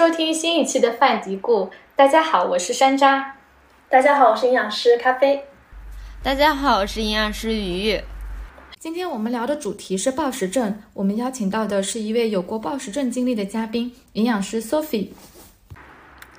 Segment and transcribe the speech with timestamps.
[0.00, 1.68] 收听新一期的饭嘀咕。
[1.94, 3.22] 大家好，我是山楂。
[3.90, 5.44] 大家好，我是营养师咖啡。
[6.22, 8.00] 大家好，我是营养师鱼。
[8.78, 15.08] 今天我们聊的主题是暴食症，我们邀请到的是一位有过暴食症经历的嘉宾，营养师 Sophie。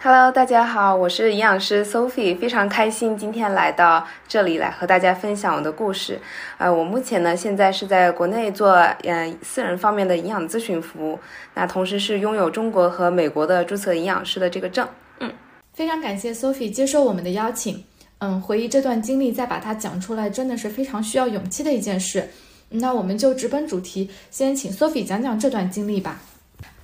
[0.04, 6.20] Hello，大家好，我是营养师 Sophie，非常开心今天来到这里来和大家分享我的故事。
[6.57, 8.71] 呃，我目前呢现在是在国内做
[9.03, 11.20] 嗯私人方面的营养咨询服务，
[11.53, 14.88] 那同时是拥有中国和美国的注册营养师的这个证。
[15.20, 15.31] 嗯，
[15.71, 17.84] 非常感谢 Sophie 接受我们的邀请。
[18.18, 22.27] 嗯，回忆这段经历再把它讲出来，真的是非常需要勇气的一件事。
[22.70, 26.20] 那我们就直奔主题，先请 Sophie 讲讲这段经历吧。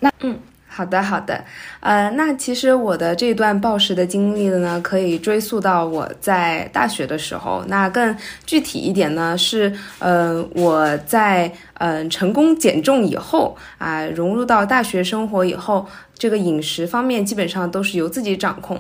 [0.02, 0.40] 那嗯。
[0.78, 1.44] 好的，好的，
[1.80, 7.64] 呃，那其实我的这段暴食的经历呢，可以追溯到我在大学的时候。
[7.68, 18.80] 那更具体一点呢，是呃，我在嗯成功减重以后啊，融入到大学生活以后，这个饮食方面基本上都是由自己掌控。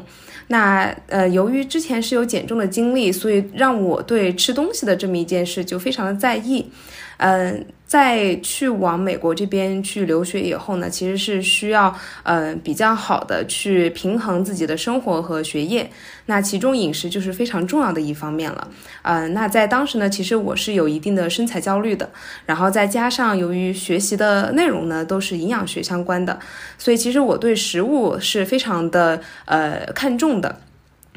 [0.50, 6.70] 那呃，由于之前是有减重的经历，所以让我对吃东西的这么一件事就非常的在意。
[7.18, 15.90] 嗯，在去往美国这边去留学以后呢，其实是需要嗯比较好的去平衡自己的生活和学业。
[16.28, 18.68] 那其中饮食就是非常重要的一方面了。
[19.04, 22.10] 嗯，那在当时呢，其实我是有一定的身材焦虑的。
[22.45, 26.38] 然后再加上由于学习的内容呢都是营养学相关的，
[26.78, 30.60] 所以其实我对食物是非常的呃看重的。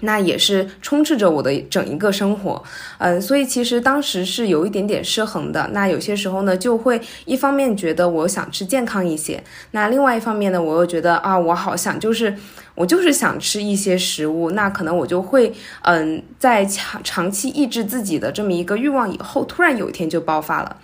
[0.00, 2.62] 那也是充斥着我的整一个生活，
[2.98, 5.68] 嗯，所以其实当时是有一点点失衡的。
[5.72, 12.34] 那有些时候呢，就会一方面觉得我想吃健康一些，那另外一方面呢，我又觉得啊，我好想就是
[12.80, 20.74] 我就是想吃一些食物，那可能我就会嗯，在长长期抑制自己的这么一个欲望以后，突然有一天就爆发了。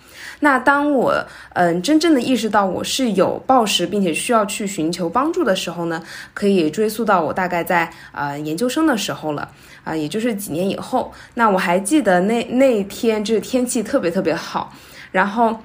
[0.41, 6.03] 那当我嗯真正的意识到我是有暴食，并且需要去寻求帮助的时候呢，
[6.35, 9.49] 可以追溯到我大概在呃研究生的时候了
[9.83, 11.11] 啊，也就是几年以后。
[11.33, 14.71] 那我还记得那那天就是天气特别特别好，
[15.11, 15.59] 然后。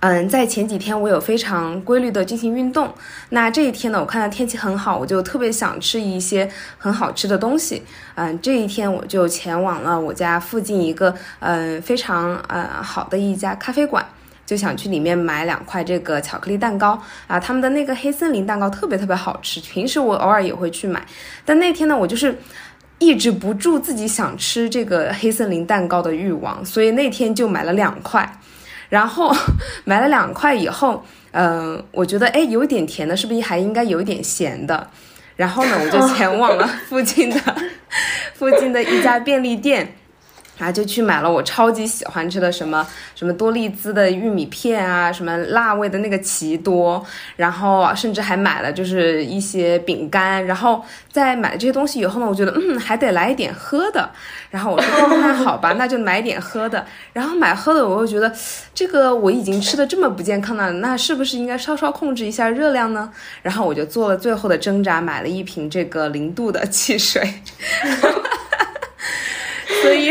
[0.00, 2.88] 嗯，在前几天我有非常规律的进行运动。
[3.28, 7.82] 那这一天呢，我看到天气很好，我就特别想吃一些很好吃的东西。
[8.14, 14.02] 嗯，这一天我就前往了我家附近一个嗯非常呃好的一家咖啡馆，
[14.46, 17.38] 就想去里面买两块这个巧克力蛋糕啊。
[17.38, 21.04] 他们的那个黑森林蛋糕特别特别好吃，平时我偶尔也会去买，
[21.44, 22.34] 但那天呢，我就是
[22.98, 28.40] 抑制不住自己想吃这个黑森林蛋糕的欲望，所以那天就买了两块。
[28.90, 29.34] 然后
[29.84, 34.86] 买了两块以后，嗯，我觉得哎，有点甜的，是不是还应该有一点咸的？
[35.36, 37.40] 然后呢，我就前往了附近的
[38.34, 39.96] 附近的一家便利店。
[40.60, 47.04] 啊，就去买了我超级喜欢吃的什么什么多利滋的玉米片啊，什么辣味的那个奇多，
[47.36, 50.44] 然后甚至还买了就是一些饼干。
[50.46, 54.10] 然后在买了这些东西以后呢，我觉得嗯还得来一点喝的。
[54.50, 56.84] 然后我说那好吧，那就买点喝的。
[57.12, 58.30] 然后买喝的，我又觉得
[58.74, 63.10] 这个我已经吃的这么不健康了，那是不是应该稍稍控制一下热量呢？
[63.42, 67.22] 然后我就做了最后的挣扎，买了一瓶这个零度的汽水。
[69.82, 70.10] 所以，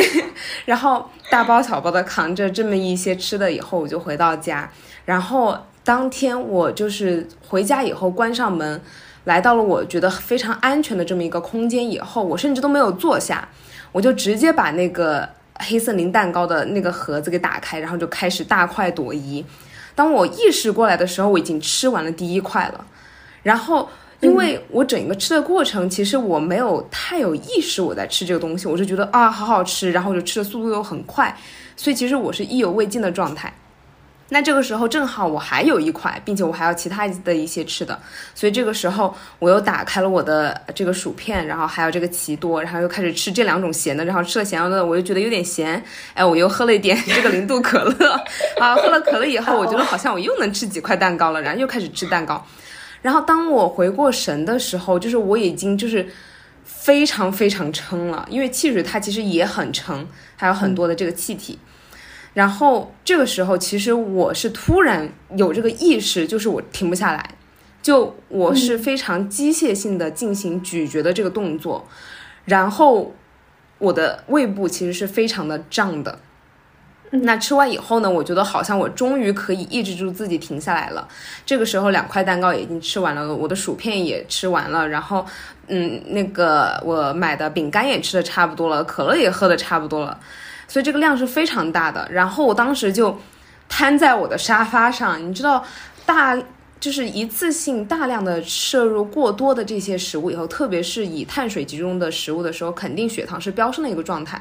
[0.66, 4.70] 然后大包小包的扛着这么一些吃的以后，我就回到家。
[5.06, 8.82] 然后当天我就是回家以后关上门，
[9.26, 13.48] 来到了我觉得非常安全的这么一个空间以后，我甚至都没有坐下，
[13.92, 19.46] 我就直接把那个黑森林蛋糕的那个盒子给打开，然后就开始大快朵颐。
[19.94, 22.86] 当我意识过来的时候，我已经吃完了第一块了，
[23.44, 23.90] 然后。
[24.22, 31.36] 因为我整个吃的过程，其实我没有太有意识我在吃这个东西，我就觉得啊好好吃，然后我就吃的速度又很快，
[31.78, 33.54] 所以其实我是意犹未尽的状态。
[34.32, 37.98] 那这个时候正好我还有一块，并且我还有其他的一些吃的，
[38.36, 45.84] 所以这个时候我又打开了我的这个薯片，然后还有这个奇多，然后又开始吃这两种咸的，然后吃了咸的，我又觉得有点咸，
[46.14, 48.12] 哎，我又喝了一点 这个零度可乐，
[48.60, 52.46] 啊，喝了可乐以后，我觉得好像我又能吃几块蛋糕了，然后又开始吃蛋糕。
[53.02, 56.08] 然后当我回过神的时候，就是我已经就是
[56.64, 61.58] 非常非常撑了，因为汽水它其实也很撑，还有很多的这个气体。
[62.34, 67.36] 然后这个时候，其实我是突然有这个意识，就是我停不下来，
[67.82, 71.88] 就我是非常机械性的进行咀嚼的这个动作，
[72.46, 73.16] 然后
[73.80, 76.20] 我的胃部其实是非常的胀的。
[77.12, 78.10] 那吃完以后呢？
[78.10, 81.08] 我觉得好像我终于可以抑制住自己停下来了。
[81.44, 85.26] 这个时候，两块蛋糕已经吃完了，我的薯片也吃完了，然后，
[85.68, 90.20] 嗯，那个我买的饼干也吃的差不多了，可乐也喝的差不多了，
[90.68, 92.08] 所以这个量是非常大的。
[92.12, 93.18] 然后我当时就
[93.68, 95.66] 瘫在我的沙发上，你知道，
[96.06, 96.38] 大
[96.80, 104.40] 就是一次性大量的摄入过多的这些食物以后，特别是以碳水集中的食物的时候，肯定血糖是飙升的一个状态。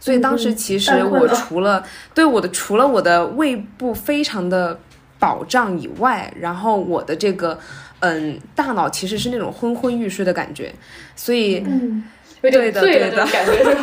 [0.00, 1.84] 所以当时其实我除了
[2.14, 4.78] 对我的除了我的胃部非常的
[5.18, 7.58] 饱胀以外，然后我的这个
[8.00, 10.72] 嗯大脑其实是那种昏昏欲睡的感觉，
[11.16, 12.04] 所以嗯，
[12.40, 13.76] 对的对的感觉？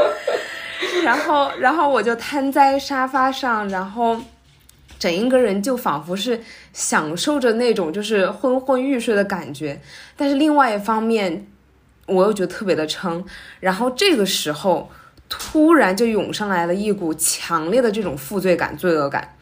[1.02, 4.20] 然后，然后我就瘫在沙发上，然后
[4.98, 6.38] 整一个人就仿佛是
[6.74, 9.80] 享受着那种就是昏昏欲睡的感觉。
[10.14, 11.46] 但是另外一方面，
[12.06, 13.24] 我又觉得特别的撑。
[13.60, 14.90] 然后这个时候，
[15.30, 19.36] 突然就涌上来了一股强烈的这种负罪感、罪恶感，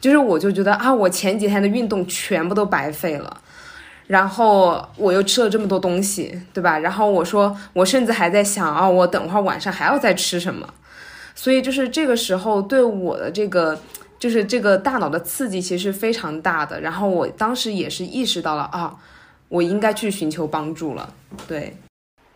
[0.00, 3.40] 就是我就觉得啊，我前几天的运动全部都白费了。
[4.06, 6.78] 然后我又吃了这么多东西，对吧？
[6.78, 10.68] 然后我说，我甚至还在想啊，我等会儿晚上还要再吃什么。
[11.34, 13.78] 所以就是这个时候对我的这个
[14.18, 18.94] 就是这个大脑的刺激其实非常大的，然后我当时也是意识到了啊，
[19.48, 21.12] 我应该去寻求帮助了。
[21.48, 21.74] 对，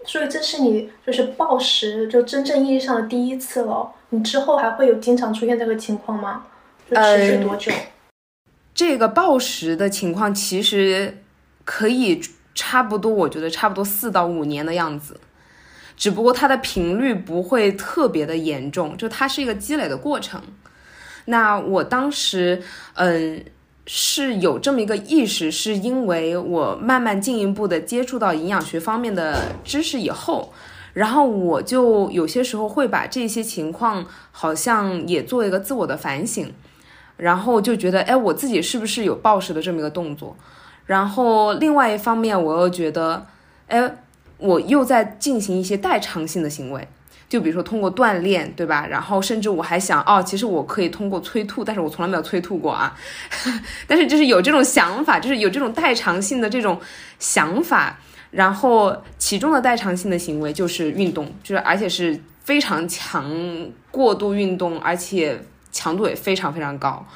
[0.08, 3.92] 所以这是你就是暴食就真正意义上的第一次了。
[4.08, 6.46] 你之后还会有经常出现这个情况吗？
[6.90, 7.70] 就持续多久？
[8.74, 11.18] 这个暴食的情况其实
[11.62, 12.18] 可以
[12.54, 15.20] 差不多，我觉得差不多四到五年的样子。
[15.94, 20.42] 只不过它的频率不会特别的严重，就它是一个积累的过程。
[21.26, 22.62] 那我当时，
[22.94, 23.44] 嗯，
[23.88, 30.52] 是有这么一个意识，是因为我慢慢进一步的接触到营养学方面的知识以后，
[30.92, 36.52] 然后我就有些时候会把这些情况好像也做一个自我的反省，
[37.16, 40.36] 然后就觉得，哎，我自己是不是有暴食的这么一个动作？
[40.86, 43.26] 然后另外一方面，我又觉得，
[43.66, 43.96] 哎。
[44.40, 46.86] 我又在进行一些代偿性的行为，
[47.28, 48.86] 就比如说通过锻炼，对吧？
[48.86, 52.96] 然后甚至我还想，哦，其实我可以通过催吐，但是我从来没有催吐过啊。
[53.86, 56.80] 但是就是有这种想法，就是有这种代偿性的这种
[57.18, 57.98] 想法。
[58.30, 63.30] 然后其中的代偿性的行为就是运动，就是而且是非常强
[63.90, 65.38] 过度运动，而且
[65.70, 67.06] 强度也非常非常高，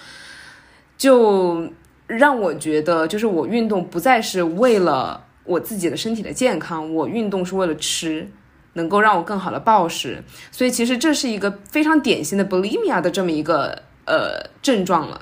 [0.96, 1.70] 就
[2.06, 5.24] 让我觉得，就是我运动不再是为了。
[5.44, 8.30] 我自己的身体的健康，我运动是为了吃，
[8.74, 15.20] 能够让我更好的暴食，所以其实这是一个非常典型的 bulimia 的这么一个呃症状了。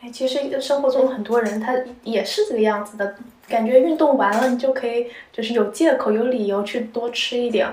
[0.00, 1.74] 哎，其实生活中很多人他
[2.04, 3.16] 也是这个样子的，
[3.48, 7.68] 感觉运动完了你就可以就是有借口有理由去多吃一点。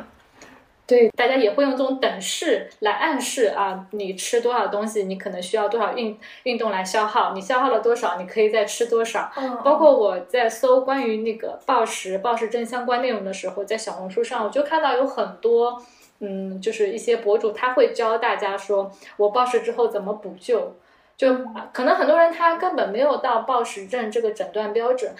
[0.88, 9.32] 对，大家也会用这种等式来暗示啊，你吃多少东西，你可能需要多少运运动来消耗，你消耗了多少，你可以再吃多少。
[9.36, 15.82] 嗯，包括我在搜关于那个暴食、暴食症相关内容的时候，在小红书上我就看到有很多，
[16.20, 20.76] 嗯，就是一些博主他会教大家说，我暴食之后怎么补救。
[21.18, 21.34] 就
[21.72, 25.12] 可能很多人他根本没有到暴食症这个诊断标准，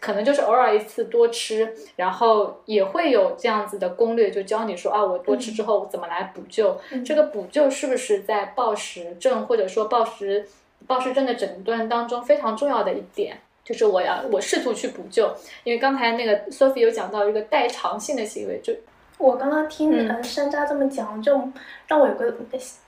[0.00, 6.80] 可能就是偶尔一次多吃，然后也会有这样子的攻略，就教你说啊，我多吃之后怎么来补救。
[7.04, 10.46] 这个补救是不是在暴食症或者说暴食
[10.86, 13.38] 暴食症的诊断当中非常重要的一点？
[13.64, 18.72] 就是我要我试图去补救，因为刚才那个 Sophie 有讲到一个代偿性的行为，就
[19.18, 21.40] 我刚刚听呃山楂这么讲，就
[21.86, 22.34] 让我有个。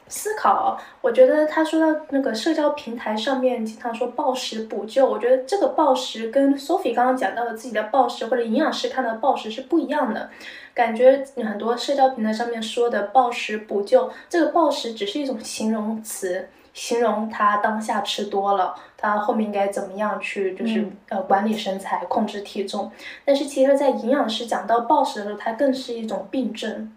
[0.06, 10.28] 思考，我觉得他说到那个社交平台上面经常说暴食补救，我觉得这个暴食跟 Sophie 刚刚讲到的自己的暴食或者营养师看到的暴食是不一样的。
[10.74, 22.92] 感觉很多社交平台上面说的暴食补救，这个暴食只是一种形容词，形容他当下吃多了，他后面应该怎么样去就是呃管理身材、控制体重。
[23.24, 26.92] 但是其实，在营养师讲到暴食的时候，它更是一种病症。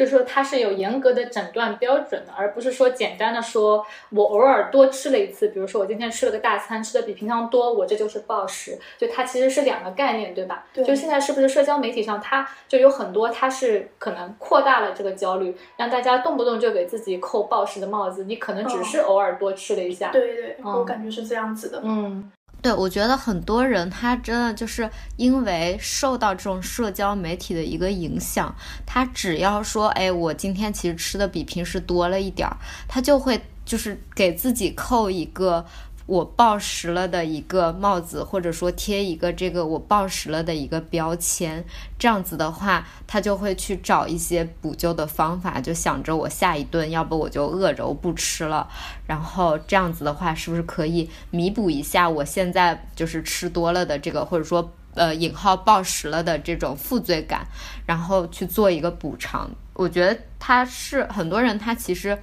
[0.00, 8.78] 就是说它是有严格的诊断标准的，而不是说简单的说我偶尔多吃了一次，比如说我今天吃了个大餐，吃的比平常多，我这就是暴食。
[8.96, 10.64] 就它其实是两个概念，对吧？
[10.72, 10.82] 对。
[10.82, 18.24] 就现在是不是社交媒体上，它就有很多，它是可能扩大了这个焦虑，让大家动不动就给自己扣暴食的帽子。
[18.24, 20.08] 你可能只是偶尔多吃了一下。
[20.10, 21.82] 对对，我感觉是这样子的。
[21.84, 22.32] 嗯。
[22.62, 35.64] 对，我觉得很多人他真的就是因为受到这种社交媒体的一个影响，他只要说，哎，我今天其实吃的比平时多了一点儿，他就会就是给自己扣一个。
[36.10, 41.64] 我暴食了的一个帽子，或者说贴一个这个我暴食了的一个标签，
[42.00, 48.68] 这样子的话，他就会去找一些补救的方法，就想着我下一顿要不我就饿着我不吃了，
[49.06, 57.46] 然后这样子的话，是不是可以弥补一下我现在就是吃多了的这个，或者说呃引号暴食了的这种负罪感，
[57.86, 59.48] 然后去做一个补偿？
[59.74, 62.18] 我觉得他是很多人，他其实。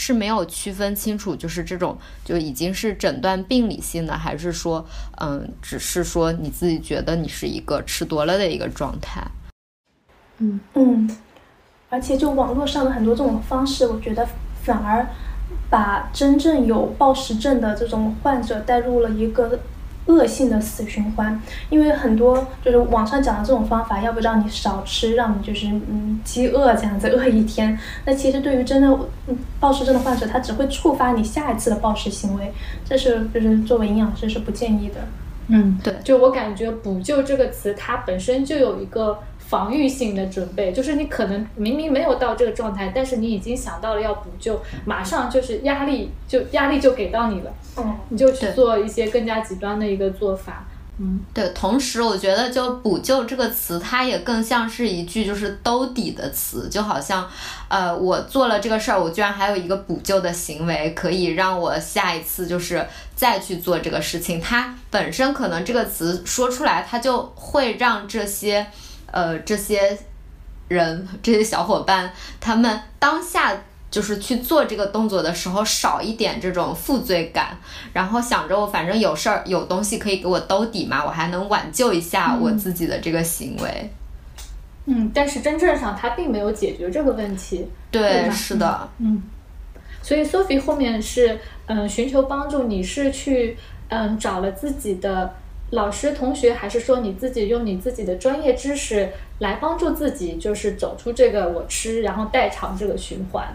[0.00, 4.86] 是没有区分清楚，就是这种就已经是诊断病理性的，还是说，
[5.20, 9.22] 嗯，只是说你自己觉得你是一个吃多了的一个状态。
[10.38, 11.16] 嗯嗯，
[11.90, 14.26] 而且就网络上的很多这种方式，我觉得
[14.62, 15.06] 反而
[15.68, 19.60] 把真正有暴食症的这种患者带入了一个。
[20.10, 27.78] 恶性的死循环，因为很多就是网上讲的这种方法，要不让你少吃，让你就是嗯饥饿这样子饿一天。
[28.04, 28.98] 那其实对于真的
[29.60, 32.52] 暴食症的患者，他只会触发你下一次的暴食行为，
[32.84, 34.96] 这是就是作为营养师是不建议的。
[35.48, 39.18] 嗯，对，就我感觉“补救”这个词，它本身就有一个。
[39.50, 50.64] 防御性的准备，就是你可能明明没有到这个状态，但是你已经想到了要补救，马上就是压力就压力就给到你了，嗯，你就去做一些更加极端的一个做法，
[50.98, 51.48] 嗯，对。
[51.48, 57.28] 同时，我觉得就“补救”这个词，它也更像是一句就是兜底的词，就好像，
[57.66, 64.40] 呃，我做了这个事儿，我居然还有一个补救的行为，可以让我下一次就是再去做这个事情。
[64.40, 68.64] 它本身可能这个词说出来，它就会让这些。
[69.10, 69.98] 呃，这些
[70.68, 73.52] 人，这些小伙伴，他们当下
[73.90, 77.56] 就是去做这个动作的时候，少一点这种负罪感，
[77.92, 83.90] 然后想着我反正有事儿，有东西可以给我兜底嘛，我还能挽救一下我自己的这个行为。
[84.86, 87.66] 嗯，但是真正上他并没有解决这个问题。
[87.90, 88.88] 对，是的。
[88.98, 89.20] 嗯，
[90.02, 93.56] 所以 Sophie 后面是嗯寻求帮助，你是去
[93.88, 95.34] 嗯找了自己的。
[95.70, 99.08] 老师、同学，还是说你自己用你自己的专业知识
[99.38, 103.46] 来帮助自己，就是走出这个我吃然后代偿这个循环。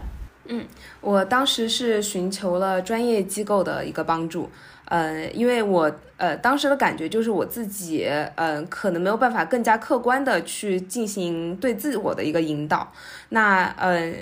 [0.45, 0.65] 嗯，
[1.01, 4.49] 我当时是寻求了专业机构的一个帮助，
[4.85, 12.91] 呃，因为我呃当时的感觉就是我自己呃可能没有办法更加客观的去进行对自我的一个引导，
[13.29, 14.13] 那呃。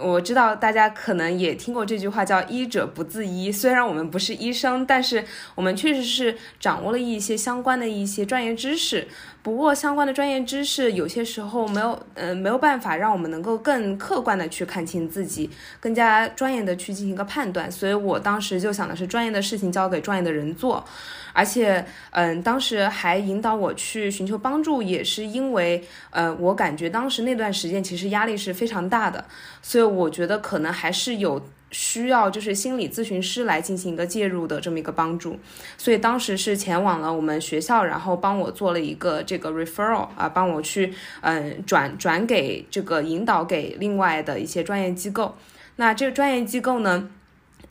[0.00, 3.50] 我知道大家可能也听过这句话，叫“医者不自医”。
[3.52, 5.24] 虽然我们不是医生，但是
[5.54, 9.08] 我们确实是掌握了一些相关的一些专业知识。
[9.48, 15.48] 不过，相关的专业知识有些时候没有，嗯，没有办法让我们能够更客观的去看清自己，
[15.80, 17.72] 更加专业的去进行一个判断。
[17.72, 20.84] 所以我当时就想的是，专业的事情交给专业的人做。
[21.32, 29.24] 而且，嗯，当时还引导我去寻求帮助，也是因为，呃，我感觉当时那段时间其实压力是非常大的，
[29.62, 31.42] 所以我觉得可能还是有。
[31.70, 35.38] 需要就是心理咨询师来进行一个介入的这么一个帮助，
[35.76, 45.36] 所以当时是前往了我们学校，然后帮我做了一个这个 referral 啊，帮我去嗯转转给这个引导给另外的一些专业机构。
[45.76, 47.10] 那这个专业机构呢，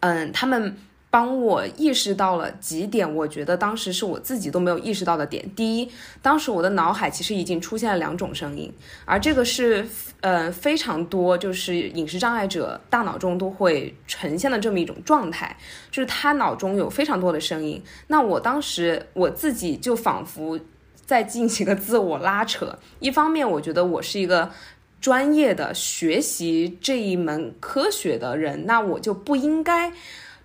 [0.01, 0.77] 嗯，他们。
[1.09, 5.49] 帮我意识到了几点，我觉得当时是我自己都没有意识到的点。
[5.55, 5.89] 第一，
[6.21, 8.71] 当时我的脑海其实已经出现了两种声音，
[9.05, 9.87] 而这个是
[10.19, 15.55] 呃非常多，就是饮食障碍者大脑中都会呈现的这么一种状态，
[15.89, 17.81] 就是他脑中有非常多的声音。
[18.07, 20.59] 那我当时我自己就仿佛
[21.05, 22.77] 在进行个自我拉扯。
[22.99, 24.51] 一方面，我觉得我是一个
[24.99, 29.93] 专业的学习这一门科学的人，那我就不应该。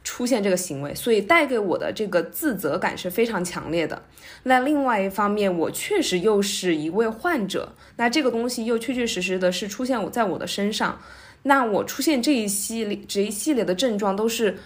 [0.05, 4.03] 出现这个行为，所以带给我的这个自责感是非常强烈的。
[4.45, 11.01] 那另外一方面，我确实又是一位患者，那这个东西又确确实实的是出现我在我的身上。
[11.45, 14.59] 那我出现这一系列这一系列的症状都是。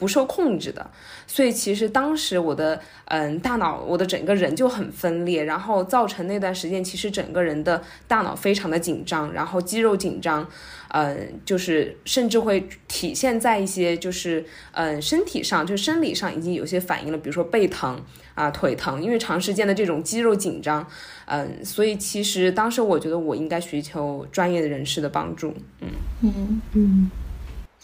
[0.00, 0.90] 不受控制的，
[1.26, 10.48] 所以其实当时我的嗯大脑，我的整个人就很分裂，然后造成那段时间其实整个人的大脑非常的紧张，然后肌肉紧张，
[10.88, 14.42] 嗯，就是甚至会体现在一些就是
[14.72, 18.00] 嗯身体上，就生理上已经有些反应了，比如说背疼
[18.34, 20.86] 啊、腿疼，因为长时间的这种肌肉紧张，
[21.26, 25.88] 嗯，所以其实当时我觉得我应该寻求专业的人士的帮助，嗯。
[26.22, 26.62] 嗯。
[26.72, 27.10] 嗯。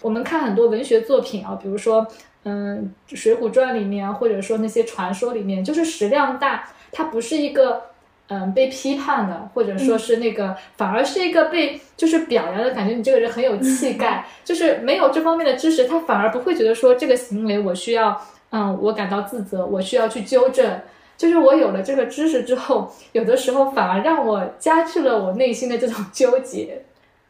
[0.02, 2.06] 我们看很多文学作品啊，比如说，
[2.44, 7.82] 嗯，《水浒传》里面，或者说那些传说里面，就是食量大，它不是一个
[8.28, 12.94] 嗯被批判的，或者说是那个，反而是一个被就是表扬的感觉。
[12.94, 20.80] 你这个人很有气概，就是没有这方面的知识，他反而不会觉得说这个行为我需要，嗯，我感到自责，我需要去纠正。
[21.16, 26.84] 就是我有了这个知识之后，有的时候反而让我加剧了我内心的这种纠结。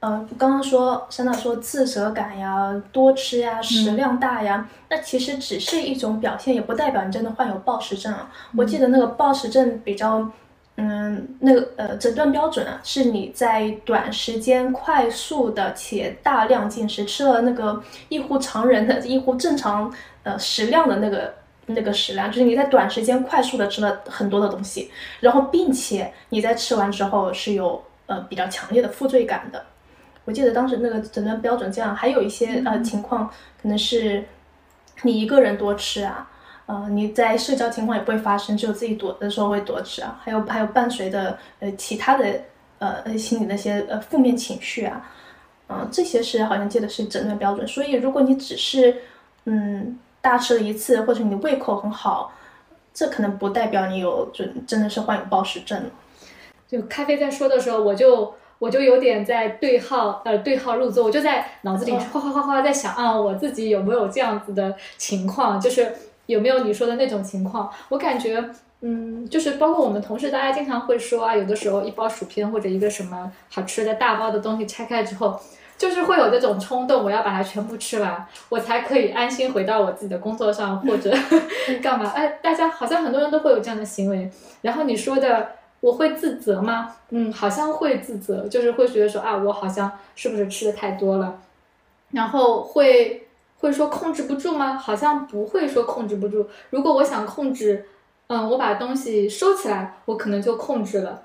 [0.06, 8.30] 呃，刚刚说山大说自责感呀，多吃呀，食量大呀，那其实只是一种表现，也不代表你真的患有暴食症啊。
[8.56, 10.30] 我记得那个暴食症比较，
[10.76, 21.34] 嗯，那个呃诊断标准啊，是你在短时间快速的且大量进食，吃了那个异乎常人的异乎正常呃食量的那个
[21.66, 29.64] 那个食量，就是你在短时间快速的吃了很多的东西，然后并且你在吃完之后是有呃比较强烈的负罪感的。
[30.26, 33.26] 我记得当时那个诊断标准这样，还有一些呃情况
[33.62, 34.22] 可能是
[35.02, 36.28] 你一个人多吃啊，
[36.66, 42.40] 呃，你在社交情况也不会发生，只有自己躲的时候会多吃啊，还有还有伴随的呃其他的
[42.78, 45.08] 呃心理那些呃负面情绪啊，
[45.68, 47.66] 嗯、这些是好像记得是诊断标准。
[47.66, 48.96] 所以如果你只是
[49.44, 52.32] 嗯大吃了一次，或者你的胃口很好，
[52.92, 55.90] 这可能不代表你有真真的是患有暴食症了。
[56.66, 65.92] 就咖啡在说的时候，我就我就有点在对号呃对号入座，我就在脑子里哦哗哗哗哗在想啊，我自己有没有这样子的情况，就是
[66.26, 67.70] 有没有你说的那种情况？
[67.88, 68.44] 我感觉。
[68.82, 75.40] 嗯，就是包括我们同事，大家经常会说啊，有的时候一包薯片或者一个什么好吃的大包的东西拆开之后，
[75.78, 81.10] 就是会有这种冲动，我要把它全部吃完，我才可以安心回到我自己的工作上或者
[81.82, 82.12] 干嘛。
[82.14, 84.30] 哎，大家好像很多人都会有这样的行为。
[84.60, 85.48] 然后你说的
[85.86, 86.96] 我会自责吗？
[87.10, 91.38] 嗯，好像会自责，就是会觉得说啊，我好像是不是吃的太多了，
[92.10, 93.28] 然后会
[93.60, 94.74] 会说控制不住吗？
[94.76, 96.48] 好像不会说控制不住。
[96.70, 97.86] 如果我想控制，
[98.26, 101.22] 嗯，我把东西收起来，我可能就控制了。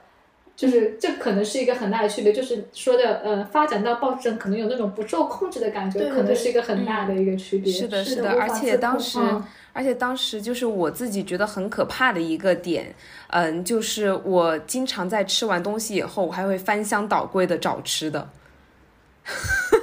[0.61, 7.73] 就是这可能是一个很大的区别，就是说的，呃，发展到暴食症可能有那种不受控制的感觉，对对可能是一个很大的一个区别。
[7.73, 12.93] 是的，是的的，而且当时，嗯而且当时就是我自己觉得很可怕的一个点，
[13.29, 18.29] 嗯，就是我经常在吃完东西以后，我还会翻箱倒柜的找吃的。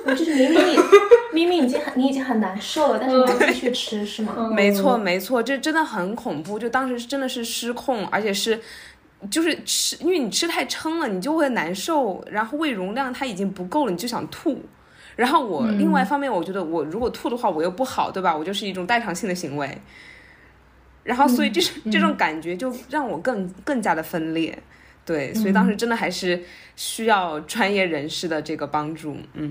[0.06, 0.78] 我 就是明明你
[1.32, 4.32] 明明已经很你已经很难受了，但是你还继续吃是吗？
[4.38, 6.56] 嗯没错，没错，这真的很恐怖。
[6.56, 8.60] 就当时真的是失控，而且是。
[9.30, 14.60] 就是吃，因为你吃太撑了，你就会难受，然后胃容量它已经不够了，你就想吐。
[15.16, 18.36] 然后我、另外一方面，我觉得我如果吐的话，我又不好，对吧？
[18.36, 19.76] 我就是一种代偿性的行为。
[21.02, 24.56] 然后所以这种、这种感觉就让我更更加的分裂，
[25.04, 26.44] 对，所以当时真的还是
[26.76, 29.50] 需要专业人士的这个帮助，嗯。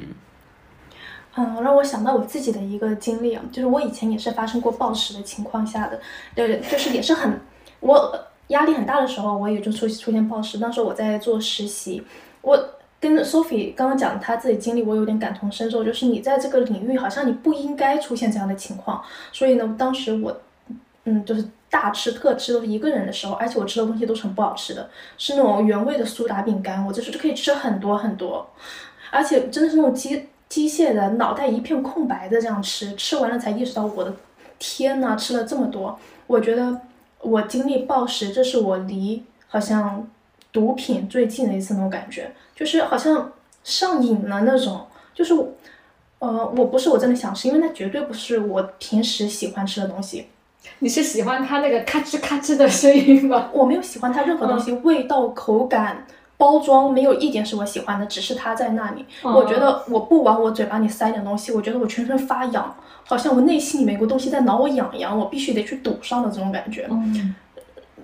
[1.35, 5.99] 嗯，让我想到我自己的一个经历啊，就是我以前也是发生过暴食的情况下的，
[6.35, 7.39] 呃，就是也是很
[7.79, 10.57] 我压力很大的时候，我也就出出现暴食。
[10.57, 12.03] 当时我在做实习，
[12.41, 12.57] 我
[12.99, 20.35] 跟 Sophie 刚刚讲她自己经历，我有点感同身受，就是你在这个领域好像你不应该出现这样的情况，所以呢，当时我
[21.05, 28.49] 嗯就是大吃特吃都是一个人的时候，而且我吃的东西都是很不好吃的，是那种原味的苏打饼干，我就是可以吃很多很多，
[29.11, 34.13] 而且真的是那种机机械的，脑袋一片空白的这样吃，吃完了才意识到我的
[34.57, 35.99] 天呐，吃了这么多。
[36.25, 36.79] 我觉得
[37.21, 40.07] 我经历暴食，这是我离好像
[40.51, 43.31] 毒品最近的一次那种感觉，就是好像
[43.63, 45.33] 上瘾了那种，就是
[46.19, 50.27] 呃，我不是我真的想吃，因为那绝对不是我平时喜欢吃的东西。
[50.79, 53.49] 你是喜欢它那个咔吱咔吱的声音吗？
[53.53, 56.05] 我没有喜欢它任何东西，味道、口感、
[56.37, 59.03] 包装没有一点是我喜欢的，只是它在那里。
[59.23, 66.87] 我觉得我不往我嘴巴里塞点东西，我觉得我全身发痒，好像我内心里面有个东西在挠我痒痒，我必须得去堵上的这种感觉。
[66.91, 67.33] 嗯，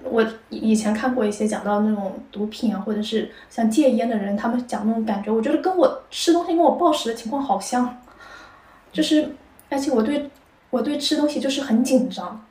[0.03, 7.99] 我以以前看过一些讲到那种毒品啊，或者是像戒烟的人，他们讲那种感觉，我觉得跟我吃东西跟我暴食的情况好像，
[8.91, 9.35] 就是
[9.69, 10.31] 而且我对
[10.71, 12.43] 我对吃东西就是很紧张，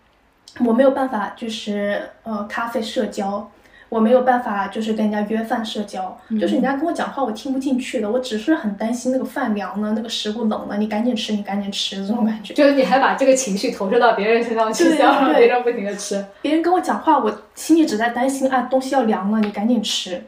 [0.64, 3.51] 我没有办法就是呃咖啡社交。
[3.92, 8.11] 我没有办法，就是跟人家约饭社交，就是人家跟我讲话，我听不进去的。
[8.11, 12.55] 我只是很担心那个饭凉了，那个食物冷了，你赶紧吃，你赶紧吃这种感觉。
[12.55, 16.24] 就是你还把这个情绪投射到别人身上去，让对别人不停的吃。
[16.40, 20.24] 别人跟我讲话，我心里只在担心啊，东西要凉了，你赶紧吃。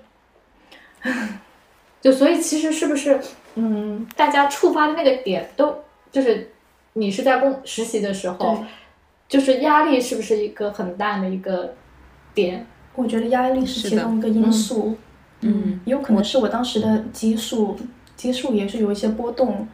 [2.03, 3.19] 就所以其实是不是，
[3.55, 5.75] 嗯，大家触发的那个点都
[6.13, 6.53] 就是
[6.93, 8.63] 你是在工实习的时候，
[9.27, 11.75] 就是压力是不是一个很大的一个
[12.35, 12.67] 点？
[12.95, 14.97] 我觉得压力是其中一个因素，
[15.41, 17.77] 嗯，有可能是我当时的激素，
[18.17, 19.67] 激素也是有一些波动，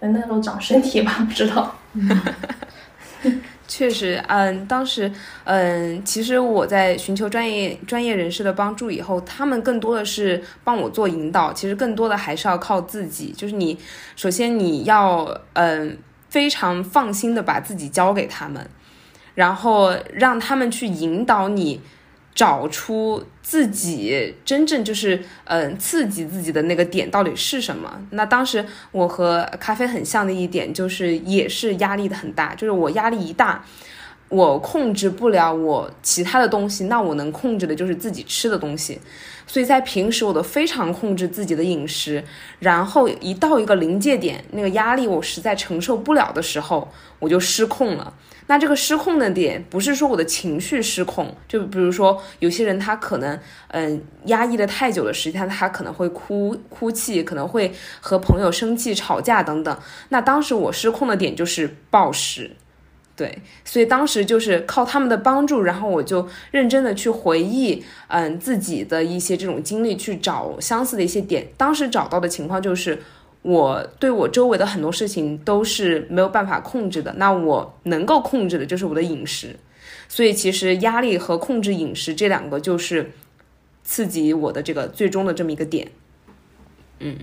[0.00, 1.74] 呃那时候长身体吧， 不知道。
[3.66, 5.12] 确实，嗯，当时，
[5.44, 13.30] 嗯，其实我在寻求专业专业人士的帮助以后，他们更多的是帮我做引导，其实更多的还是要靠自己。
[13.36, 13.76] 就是你，
[14.16, 15.98] 首先你要，嗯，
[16.30, 18.66] 非常放心的把自己交给他们，
[19.34, 21.80] 然后让他们去引导你。
[22.38, 28.00] 找出自己真正就是嗯、刺激自己的那个点到底是什么？
[28.10, 33.64] 那当时我和咖啡很像的一点就是也是压力的很大，就是我压力一大，
[34.28, 39.00] 我控制不了我其他的东西，那我能控制的就是自己吃的东西。
[39.46, 42.22] 所以在平时我都非常控制自己的饮食，
[42.58, 46.86] 然后一到一个临界点，那个压力我实在承受不了的时候，
[47.18, 48.12] 我就失控了。
[48.46, 53.38] 那这个失控的点不是说我的情绪失控，就比如说有些人他可能
[53.68, 59.78] 嗯压抑的太久的时间，他可能会哭哭泣，可能会和朋友生气吵架等等。
[60.10, 62.54] 那当时我失控的点就是暴食，
[63.18, 71.48] 对，所以当时就是靠他们的帮助，然后我就认真的去回忆嗯自己的一些这种经历，去找相似的一些点。
[71.56, 73.02] 当时找到的情况就是。
[73.42, 79.54] 我对我周围的很多事情都是没有办法控制的，那我能够控制的就是我的饮食，
[80.08, 83.12] 所以其实压力和控制饮食这两个就是
[83.84, 85.88] 刺激我的这个最终的这么一个点。
[86.98, 87.16] 嗯，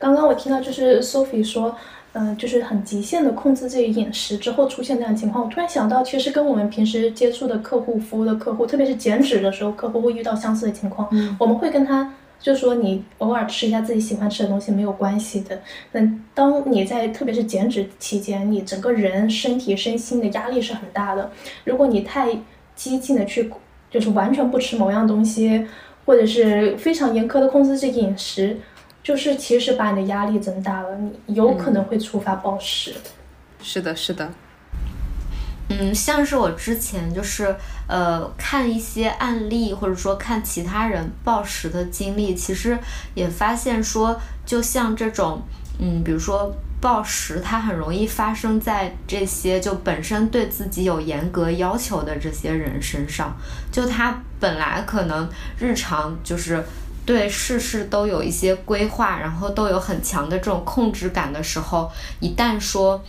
[0.00, 1.78] 刚刚我听到就是 Sophie 说，
[2.12, 12.14] 嗯，就是很极限的控制自己饮食之后出现这样情况，我突然想到，其实跟我们平时接触的客户、服务的客户，特别是减脂的时候，客户会遇到相似的情况，我们会跟他。
[12.42, 15.60] 就说，你偶尔吃一下自己喜欢吃的东西没有关系的。
[15.92, 16.00] 那
[16.32, 21.30] 当你在特别是减脂期间，你整个人身体身心的压力是很大的。
[21.64, 22.30] 如果你太
[22.74, 23.50] 激进的去，
[23.90, 25.66] 就是完全不吃某样东西，
[26.06, 28.56] 或者是非常严苛的控制这饮食，
[29.02, 32.94] 就是其实把你的压力增大了，你有可能会触发暴食。
[33.62, 34.30] 是的，是的。
[35.68, 37.54] 嗯，像是我之前就是
[37.86, 42.76] 呃看一些案例，或者说看其他人暴食的经历，其实
[43.14, 45.42] 也发现说，就像这种
[45.78, 53.36] 嗯，比如说暴食，它很容易发生在这些就本身对自己有严格要求的这些人身上。
[53.70, 56.64] 就他本来可能日常就是
[57.10, 63.02] 对事事都有一些规划，然后都有很强的这种控制感的时候，一旦说。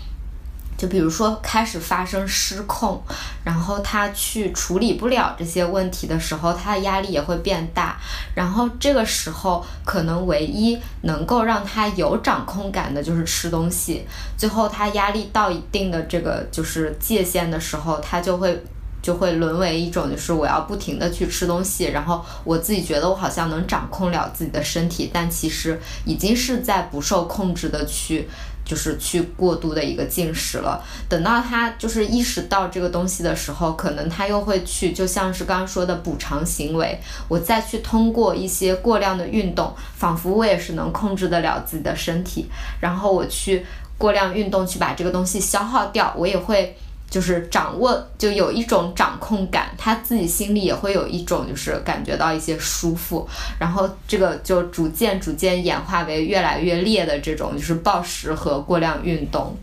[0.77, 2.99] 就比如说开始发生失控，
[3.43, 7.97] 然后他去处理不了这些问题的时候，他的压力也会变大。
[8.33, 14.07] 然后这个时候，可能唯一能够让他有掌控感的就是吃东西。
[14.35, 18.63] 最后他压力到一定的这个就是界限的时候，他就会
[19.01, 28.27] 就会沦为一种就是我要不停的去吃东西，然后我自己觉得我好像能掌控了自己的身体，但其实已经是在不受控制的去。
[28.63, 43.65] 就是去过度的一个进食了，等到他就是意识到这个东西的时候，可能他又会去，就像是刚刚说的补偿行为，我再去通过一些过量的运动，仿佛我也是能控制得了自己的身体，然后我去
[43.97, 46.77] 过量运动去把这个东西消耗掉，我也会。
[47.11, 53.27] 就是掌握，就有一种掌控感，他自己心里也会有一种，就是感觉到一些舒服，
[53.59, 59.53] 然后这个就逐渐逐渐演化为越来越烈的这种，就是暴食和过量运动。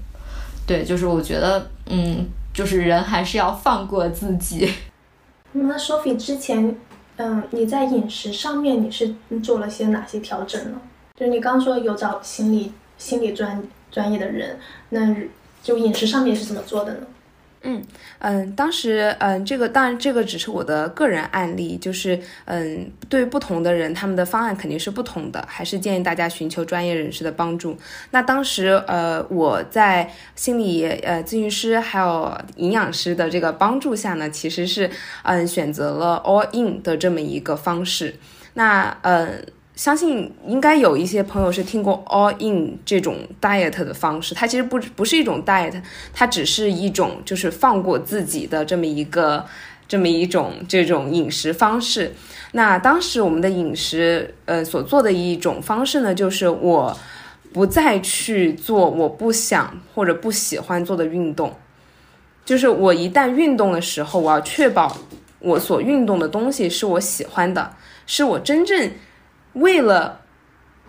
[0.66, 4.70] 对，就是我觉得，嗯，就是人还是要放过自己。
[5.52, 6.76] 那 Sophie 之前，
[7.16, 10.78] 嗯，你在饮食上面你是做了些哪些调整呢？
[11.16, 15.16] 就是你刚说有找心理心理专专业的人，那
[15.62, 17.00] 就饮食上面是怎么做的呢？
[17.62, 17.82] 嗯
[18.20, 27.76] 嗯，当时嗯，这个当然这个只是我的个人案例，就是嗯，对不同的人，他们的方案肯定是不同的，还是建议大家寻求专业人士的帮助。
[28.12, 34.88] 那当时呃，我在心理呃咨询师还有营养师的这个帮助下呢，其实是
[35.24, 38.14] 嗯选择了 all in 的这么一个方式。
[38.54, 39.44] 那嗯。
[39.78, 45.80] 相信应该有一些朋友是听过 all in 这种 diet 的方式，它其实不不是一种 diet，
[46.12, 49.46] 它只是一种就是放过自己的这么一个
[49.86, 52.12] 这么一种这种饮食方式。
[52.50, 56.98] 那当时我们的饮食呃所做的一种方式呢，就是我
[57.52, 61.54] 不再去做我不想或者不喜欢做的运动，
[62.44, 64.96] 就是我一旦运动的时候，我要确保
[65.38, 67.76] 我所运动的东西是我喜欢的，
[68.08, 68.90] 是我真正。
[69.60, 70.20] 为了，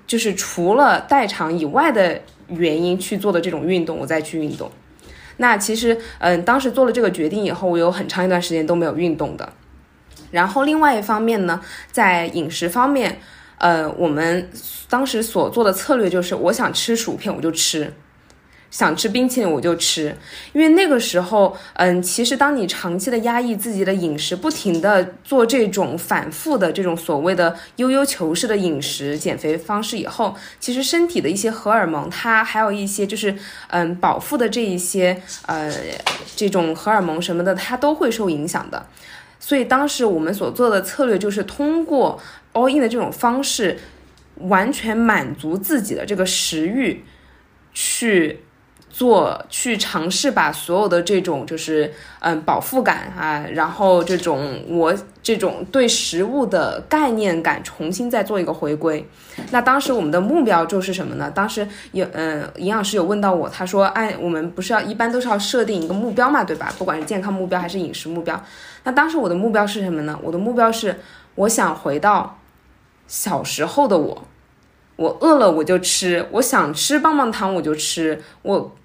[0.08, 4.71] 就是除了代偿以外的原因去做的这种运动，我再去运动。
[5.38, 9.53] 那其实，嗯，当时做了这个决定以后，我有很长一段时间都没有运动的。
[10.32, 13.19] 然后另外一方面呢，在饮食方面，
[13.58, 14.49] 呃，我们
[14.89, 17.93] 当时所做的策略就是，我想吃薯片我就吃。
[18.71, 20.15] 想吃冰淇淋我就吃，
[20.53, 33.36] 因为那个时候，嗯，其实当你长期的压抑自己的饮食，不停的做这种反复的这种所谓的悠悠球式的饮食减肥方式以后，其实身体的一些荷尔蒙，它还有一些就是，
[33.69, 35.73] 嗯，饱腹的这一些，呃，
[36.36, 38.86] 这种荷尔蒙什么的，它都会受影响的。
[39.39, 42.21] 所以当时我们所做的策略就是通过
[42.53, 43.79] all in 的这种方式，
[44.36, 47.03] 完全满足自己的这个食欲，
[47.73, 48.41] 去。
[48.89, 59.08] 做去尝试把所有的这种就是嗯饱腹感啊，然后这种我这种对食物的概念感重新再做一个回归。
[59.52, 61.32] 那当时我们的目标就是什么呢？
[61.34, 66.73] 当时有嗯营养师有问到我，他说哎，我们不是要一般都是要设定一个目标嘛，对吧？
[66.78, 68.43] 不管是健康目标还是饮食目标。
[68.84, 70.19] 那当时我的目标是什么呢？
[70.23, 70.99] 我的目标是
[71.36, 72.39] 我想回到
[73.08, 74.23] 小时候的我，
[74.95, 78.75] 我饿了我就吃，我想吃棒棒糖我就吃，我。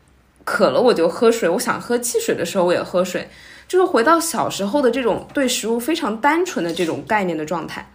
[0.44, 3.28] 渴了我就喝水，我想喝汽水的时候我也喝水，
[3.66, 7.90] 就是回到小时候的这种对食物非常单纯的这种概念的状态。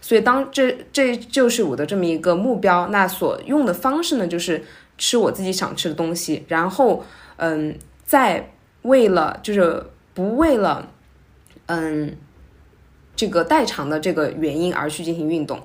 [0.00, 4.64] 所以当这这就是我的这么一个目标，那所用的方式呢，就是
[4.98, 7.04] 吃我自己想吃的东西，然后
[7.36, 10.88] 嗯，再为了就是不为了
[11.66, 12.16] 嗯
[13.14, 15.60] 这个代偿的这个原因而去进行运动。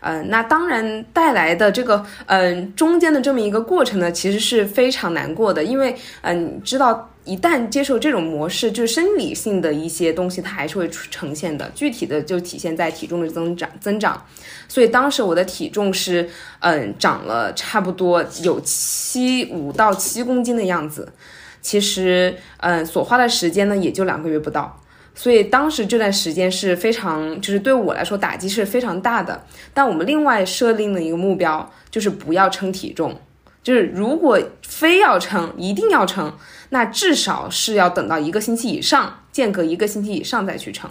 [0.00, 14.24] 嗯，那当然带来的这个，嗯，中间的这么一个过程呢，其实是非常难过的，因为，嗯，知道一旦接受这种模式，就是生理性的一些东西，它还是会呈现的，具体的就体现在体重的增长增长。
[14.68, 16.28] 所以当时我的体重是，
[16.60, 21.12] 嗯，长了差不多有七五到七公斤的样子，
[21.60, 24.80] 其实，嗯，所花的时间呢，也就两个月不到。
[25.18, 29.46] 所以当时这段时间是非常，就是对我来说打击是非常大的。
[29.72, 33.18] 但我们另外设定了一个目标，就是不要称体重，
[33.62, 36.36] 就是如果非要称，一定要称，
[36.68, 40.90] 那至少是要等到一个星期以上，间隔一个星期以上再去称。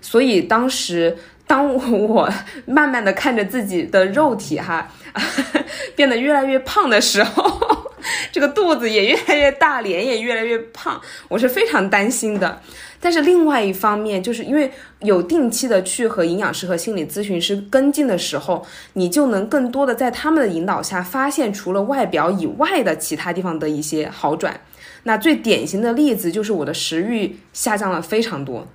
[0.00, 2.28] 所以当时，当我
[2.66, 4.90] 慢慢的看着自己的肉体哈
[5.94, 7.87] 变得越来越胖的时候。
[8.30, 12.60] 这个肚子也越来越大，脸也越来越胖，我是非常担心的。
[13.00, 24.60] 但是另外一方面，就是因为有定期的去和营养师和心理咨询师跟进的时候，你就能更多的在他们的引导下，发现除了外表以外的其他地方的一些好转。
[25.04, 28.66] 那最典型的例子就是我的食欲下降了非常多。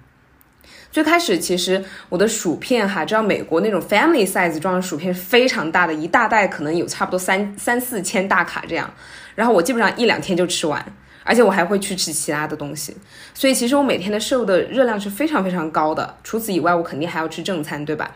[0.94, 8.94] 最开始其实我的薯片哈，知道美国那种 family size 装的薯片非常大的，一大袋可能有差不多三三四千大卡这样，
[9.34, 10.86] 然后我基本上一两天就吃完，
[11.24, 12.96] 而且我还会去吃其他的东西，
[13.34, 16.16] 所以其实我每天的摄入的热量是非常非常高的。
[16.24, 18.16] 除此以外，我肯定还要吃正餐，对吧？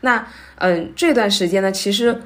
[0.00, 2.18] 那嗯，这段时间呢，其实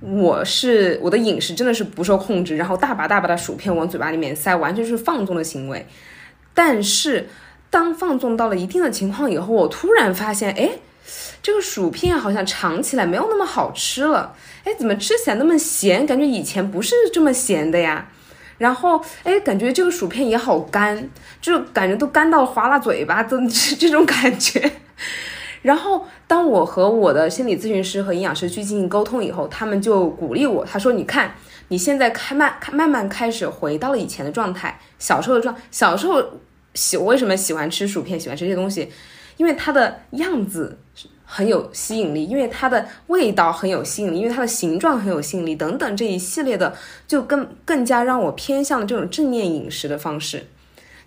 [0.00, 5.86] 我是我的饮食真的是不受控制，然后大把大把的薯片往嘴巴里面塞，完全是放纵的行为，
[6.52, 7.26] 但是。
[7.70, 10.70] 当放纵到了一定的情况以后，我突然发现，哎，
[11.40, 14.34] 这个薯片好像尝起来没有那么好吃了。
[14.64, 16.04] 哎，怎么吃起来那么咸？
[16.04, 18.08] 感觉以前不是这么咸的呀。
[18.58, 21.08] 然后，哎，感觉这个薯片也好干，
[21.40, 24.72] 就感觉都干到划拉嘴巴， 都是这种感觉。
[25.62, 31.34] 然后，当我和我的心理咨询师和营养师去进行沟通以后，他们就鼓励我，他说：“你看，
[31.68, 36.22] 你现在开慢，慢慢开始回到了以前的状态，小时候的状，小时候。”
[36.74, 38.18] 喜我为什么喜欢吃薯片？
[38.18, 38.90] 喜欢吃这些东西，
[39.36, 40.78] 因为它的样子
[41.24, 46.74] 很有吸引力，因为它的味道很有吸引力，因为它的形状很有吸引力，等等这一系列的，
[47.06, 50.46] 就更更加让我偏向这种正念饮食的方式，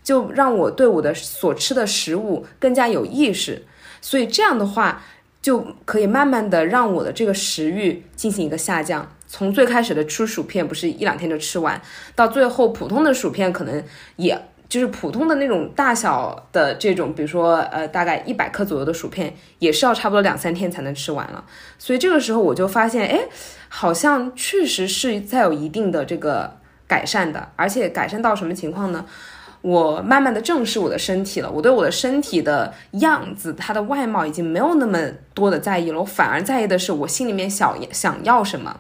[0.03, 3.65] 就让我对我的所吃的食物更加有意识。
[4.01, 5.03] 所以这样的话，
[5.41, 9.15] 就可以慢慢的让我的这个食欲进行一个下降。
[9.27, 11.81] 从最开始的吃薯片不是一两天就吃完，
[12.15, 13.83] 到最后普通的薯片可能
[14.17, 14.39] 也。
[14.73, 21.45] 就是普通的那种大小的这种，比如说呃，大概一百克左右的薯片，也是要差不多两三天才能吃完了。
[21.77, 23.19] 所以这个时候我就发现，哎，
[23.69, 26.57] 好像确实是在有一定的这个
[26.87, 29.05] 改善的，而且改善到什么情况呢？
[29.61, 34.99] 我慢慢的正视我的身体了，我对我的身体的样子，它的外貌已经没有那么
[35.35, 38.79] 多的在意了，我反而在意的是我心里面想想要什么。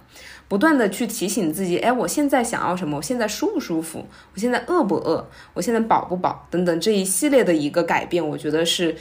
[0.53, 2.97] 不断的去提醒自己，哎，我现在想要什么？
[2.97, 4.05] 我现在舒不舒服？
[4.35, 5.27] 我现在饿不饿？
[5.55, 6.45] 我现在饱不饱？
[6.51, 8.95] 等等这一系列的一个改变，我觉得是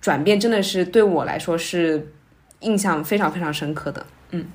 [0.00, 2.10] 转变，真的是对我来说是
[2.60, 4.06] 印象非常非常深刻的。
[4.30, 4.46] 嗯，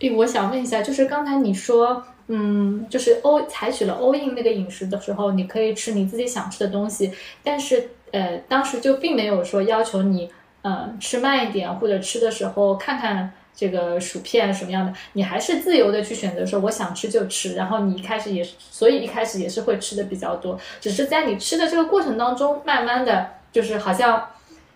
[0.00, 7.12] 诶，我想问一下，就是刚才你说，嗯，就是欧采取了欧印那个饮食的时候，你可以吃你自己想吃的东西，
[7.44, 10.28] 但是呃，当时就并没有说要求你，
[10.62, 13.32] 嗯，吃慢一点，或者吃的时候看看。
[13.58, 17.56] 这个薯片什么样的，你还是自由的去选择，说我想吃就吃。
[17.56, 24.28] 然后你一开始也是，所以一开始也是会吃的比较多，只是在你吃的这个过程当中，慢慢的就是好像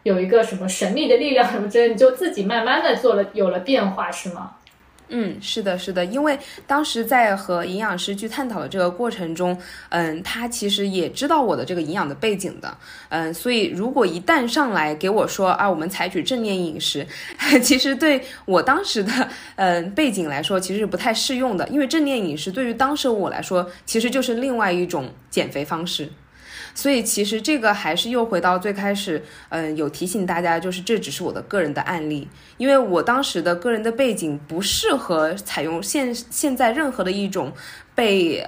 [0.02, 4.56] 有一个什么神秘的力量什么之类，你就自己慢慢的做了有了变化，是吗？
[5.08, 9.56] 嗯，是的，是的，因为当时在和营养师去探讨的这个过程中，
[9.90, 12.76] 嗯，他其实也知道我的这个营养的背景的，
[13.10, 17.06] 嗯，所以如果一旦上来给我说啊，我们采取正念饮食，
[17.62, 26.08] 其实对我当时的嗯背景来说，其实是不太适用的，因为正念饮食对于当时我来说，其实就是另外一种减肥方式。
[26.74, 37.52] 所以其实这个还是又回到最开始，嗯，有提醒大家，就是这只是我的个人的案例，因为我当时的个人的背景不适合采用现现在任何的一种
[37.94, 38.46] 被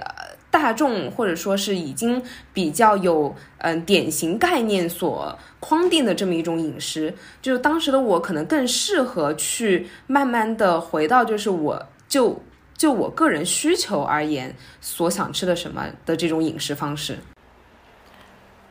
[0.49, 12.41] 大众或者说是已经比较有嗯典型概念所框定的这么一种饮食，就当时的我可能更适合去慢慢的回到就是我就
[12.77, 17.17] 就我个人需求而言所想吃的什么的这种饮食方式。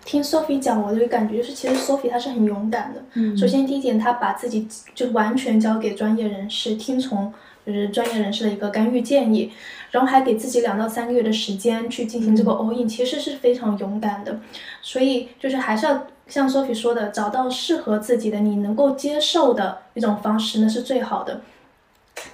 [0.04, 3.02] 听 Sophie 讲，我就感觉就是，其实 Sophie 她是很勇敢的。
[3.14, 7.32] 嗯，首先第一点，她把自己就完全交给专业人士，听从
[7.66, 9.50] 就是专业人士的一个干预建议，
[9.90, 14.38] 然后还给自己两到三个月的时间去进行这个 all in，其实是非常勇敢的。
[14.82, 21.40] 所以就是还是要像 Sophie 说的，找到适合自己的、你能够接受的一种方式，那是最好的。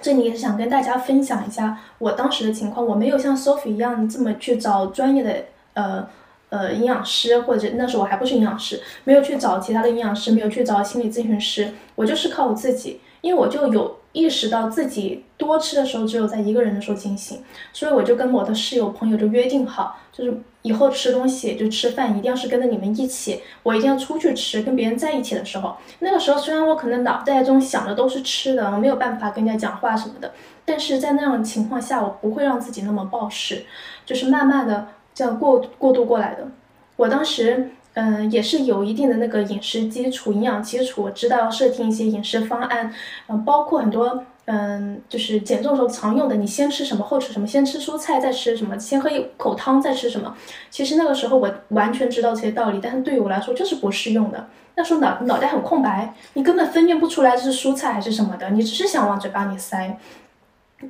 [0.01, 6.05] 这里也是想跟大家分享一下我当时的情况，我没有像 Sophie 一样这么去找专业的呃。
[6.51, 30.33] 呃，营养师或者那时候我还不是营养师，没有去找其他的营养师，没有去找心理咨询师，我就是靠我自己，因为我就有意识到自己多吃的时候只有在一个人的时候进行，所以我就跟我的室友朋友就约定好，就是以后吃东西就吃饭一定要是跟着你们一起，我一定要出去吃，跟别人在一起的时候，那个时候虽然我可能脑袋中想的都是吃的，我没有办法跟人家讲话什么的，
[30.65, 33.63] 但是在那样的情况下，我不会让自己那么暴食，
[34.05, 34.89] 就是慢慢的。
[35.13, 36.47] 这样过过渡过来的，
[36.95, 42.93] 我当时嗯也是有一定的那个饮食基础、营养基础，我知道设定一些饮食方案，
[43.27, 50.35] 嗯，包括很多嗯就是减重时候常用的，你先吃什么后吃什么，先吃蔬菜再吃什么，先喝一口汤再吃什么。
[50.69, 54.47] 其实那个时候我完全知道这些道理，但是对于我来说就是不适用的。
[54.73, 59.97] 那时候脑脑袋很空白，你根本分辨不出来这是蔬菜还是什么的，你只是想往嘴巴里塞。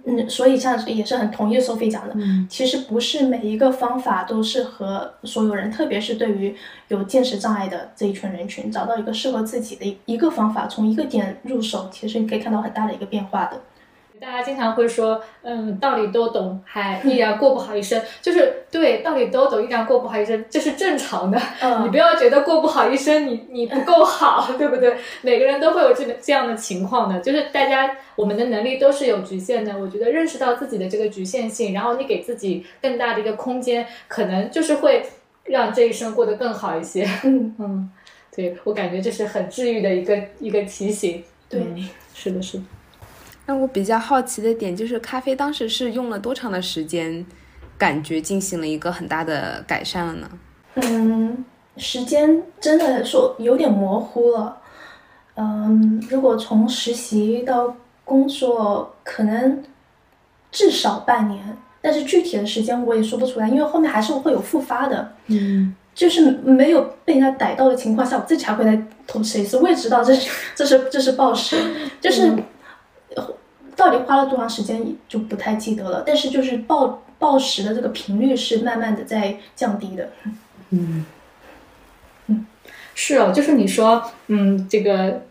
[0.06, 2.16] 嗯，所以像也是很同意 Sophie 讲的，
[2.50, 6.56] 其实不是每一个方法都适合所有人，特别是对于
[6.88, 13.60] 有见识障碍的这一群人群，找到一个适合自己的一个方法，从一个点入手，其实你可以看到很大的一个变化的。
[14.22, 21.42] 大家经常会说，嗯，道理都懂，还 依然过不好一生，就是对道理都懂，依然过不好一生，这是正常的。
[21.60, 24.96] 嗯，你不要觉得过不好一生，你你不够好， 对不对？
[25.24, 29.76] 每个人都会有这个这样的情况的，就是大家我们的能力都是有局限的。
[29.76, 35.04] 我觉得认识到自己的这个局限性，然后你给自己更大的一个空间，可能就是会
[35.46, 37.10] 让这一生过得更好一些。
[37.24, 37.92] 嗯 嗯，
[38.36, 41.24] 对我感觉这是很治愈的一个一个提醒。
[41.50, 41.60] 对，
[42.14, 42.64] 是的，是的。
[43.52, 47.26] 那我比较好奇的点就是，咖啡当时是用了多长的时间，
[47.78, 50.30] 感觉进行了一个很大的改善了呢？
[50.76, 51.44] 嗯，
[51.76, 54.58] 时间真的说有点模糊了。
[55.36, 59.62] 嗯，如果从实习到工作，可能
[60.50, 65.12] 至少半年，但是具体的时间我也说不出来，因为后面还是会有复发的。
[65.28, 69.58] 嗯，就是没有被人家逮到的情况下，我自己还会来偷吃一次。
[69.58, 71.58] 我也知道这是这是这是暴食，
[72.00, 72.34] 就是。
[73.82, 80.12] 到底花了多长时间就不太记得了，但是就是暴暴食的这个频率是慢慢的在降低的。
[80.70, 81.04] 嗯
[82.28, 82.46] 嗯，
[82.94, 85.24] 是哦，就是你说，嗯，这个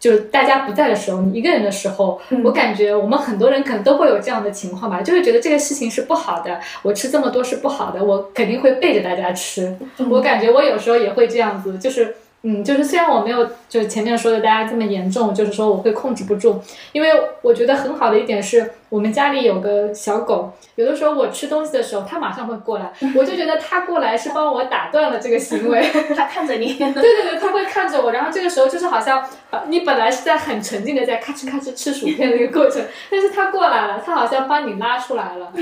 [0.00, 9.76] 就是大家不在的时候，你一个人的时候，我感觉我们很多人可能都会有这样的情况吧，就会觉得这个事情是不好的，我吃这么多是不好的，我肯定会背着大家吃。
[10.08, 12.16] 我感觉我有时候也会这样子，就是。
[12.42, 16.60] 嗯，就是虽然我没有就是前面说的大家这么严重，就是说我会控制不住，
[16.92, 17.08] 因为
[17.42, 25.82] 我觉得很好的一点是我们家里有个小狗，有的时候我吃东西的时候，它马上会过来， 我就觉得它过来是帮我打断了这个行为，
[26.16, 29.22] 它看着你， 对对对，它会看着我，然后这个时候就是好像
[29.66, 35.52] 你本来是在很沉浸的在咔哧咔哧吃薯片的一个过程，但是它过来了，它好像帮你拉出来了，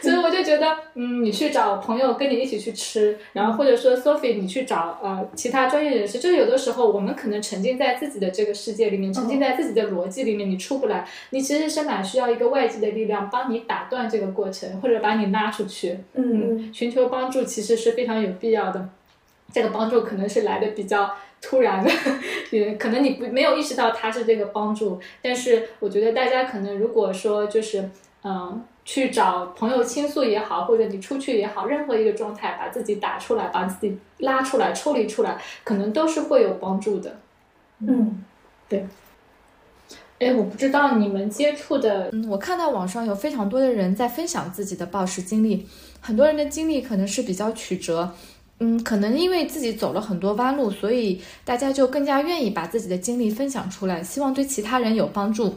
[0.00, 5.88] 所以我就觉得，嗯，你去找朋友跟你一起去吃，然后或者说 Sophie 你去找呃其他专业。
[5.88, 11.04] 人士，就是有的时候我们可能沉浸在自己的这个世界里面，沉浸在自己的逻辑里面，你出不来。
[11.30, 15.98] 你其实是蛮需要一个外界的力量帮你打断这个过程，或者把你拉出去。
[16.14, 18.88] 嗯，寻求帮助其实是非常有必要的。
[19.52, 21.10] 这个帮助可能是来的比较
[21.42, 21.90] 突然的，
[22.52, 25.00] 也可能你不没有意识到它是这个帮助。
[25.20, 27.90] 但是我觉得大家可能如果说就是
[28.22, 28.64] 嗯。
[28.88, 37.18] 去找朋友倾诉也好，或者你出去也好，任何一个状态，把自己打出来，把自己拉出来，抽离出来，可能都是会有帮助的。
[37.80, 38.24] 嗯，
[38.66, 38.86] 对。
[40.18, 45.64] 哎，我不知道你们接触的，嗯，我看到网上有非常多的人在分享自己的暴食经历，
[46.00, 48.12] 很多人的经历可能是比较曲折，
[48.58, 55.54] 嗯，可能因为自己走了很多弯路，所以大家就更加愿意把自己的经历分享出来，希望对其他人有帮助。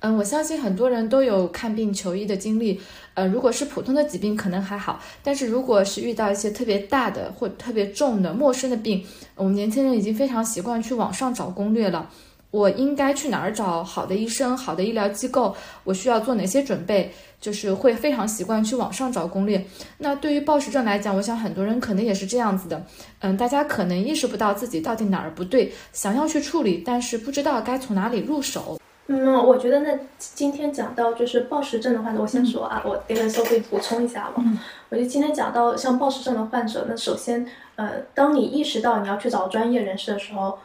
[0.00, 2.80] 嗯，我相信很多人都有看病求医的经历，
[3.14, 9.04] 呃，如果是普通的疾病可能还好，但是如果是遇到一些特别大的或特别重的陌生的病，
[9.36, 12.10] 我们年轻人已经非常习惯去网上找攻略了。
[12.52, 15.56] 我应该去哪儿找好的医生、好的医疗机构？
[15.84, 17.12] 我需要做哪些准备？
[17.40, 19.64] 就是会非常习惯去网上找攻略。
[19.98, 22.84] 那对于暴食症来讲，我想很多人可能也是这样子的。
[23.20, 28.78] 嗯，大家可能意识不到自己到底哪儿不对，想要去处理，但是不知道该从哪里入手。
[29.06, 34.34] 嗯，我觉得那今天讲到就是暴食症的话呢，我先说啊，我给他稍微补充一下吧。
[34.36, 34.58] 嗯，
[34.90, 37.44] 我觉得今天讲到像暴食症的患者，那首先，
[37.76, 40.58] 呃，当你意识到你要去找专业人士的时候。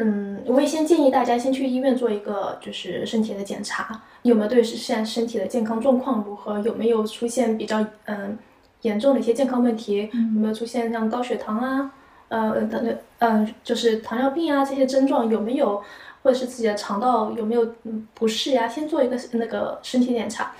[0.00, 8.38] 嗯，我也先建议大家先去医院做一个就是身体的检查，有没有对现在身体的健康状况如何，有没有出现比较嗯
[8.82, 11.90] 严重的一些健康问题，有没有出现像高血糖啊，
[12.28, 15.82] 呃等等，嗯就是糖尿病啊这些症状有没有，
[16.22, 17.74] 或者是自己的肠道有没有
[18.14, 20.52] 不适呀，先做一个那个身体检查。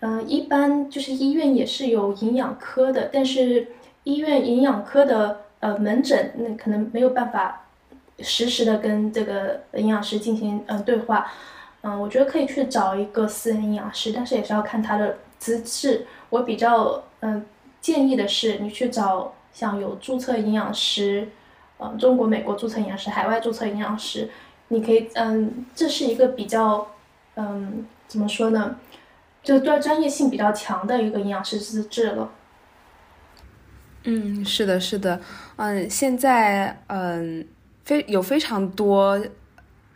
[0.00, 3.68] 嗯，一般就是医院也是有营养科的，但是
[4.04, 7.64] 医院营养科的呃门诊那可能没有办法。
[8.20, 11.30] 实时的跟这个营养师进行嗯对话，
[11.82, 16.06] 嗯，我觉得可以去找一个私人营养师，但是也是要看他的资质。
[16.30, 17.44] 我比较嗯
[17.80, 21.28] 建议的是，你去找像有注册营养师，
[21.78, 24.30] 嗯，中国、美国注册营养师，海外注册营养师，
[24.68, 26.88] 你可以嗯，这是一个比较
[27.34, 28.76] 嗯怎么说呢，
[29.42, 32.30] 就专专业性比较强的一个营养师资质了。
[34.04, 35.20] 嗯，是的，是的，
[35.56, 37.46] 嗯，现在嗯。
[37.86, 39.18] 非有非常多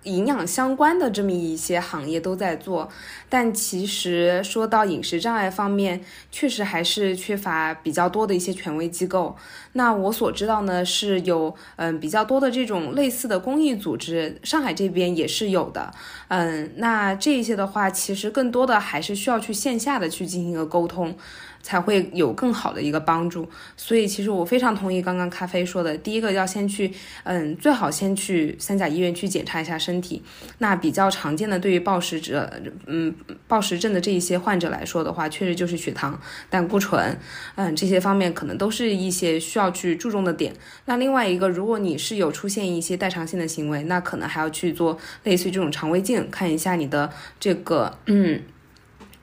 [0.04, 2.88] 营养相关的这么一些行业都在做，
[3.28, 9.36] 但其实说到饮食障碍方面，确实还是缺乏比较多的一些权威机构。
[9.72, 15.92] 那我所知道呢，是有嗯比较多的这种类似的公益组织，上海这边也是有的。
[16.28, 21.14] 嗯，那这一些的话，其实更多的还是需要去线下的去进行一个沟通。
[21.62, 23.46] 才会有更好的一个帮助，
[23.76, 26.90] 所以其实我非常同意刚刚咖啡说的，第一个要先去，
[27.24, 30.22] 嗯，最好先去三甲医院去检查一下身身体。
[30.58, 32.48] 那比较常见的对于暴食者，
[32.86, 33.12] 嗯，
[33.48, 37.18] 暴食症的这一些患者来说的话，确实就是血糖、胆固醇，
[37.56, 40.54] 嗯，这些方面可能都是一些需要去注重的点。
[40.84, 47.10] 那另外一个，如果你是有出现一些代偿性的行为，那可能还要去做类似于这种肠胃镜，看一下你的
[47.40, 48.42] 这个，嗯。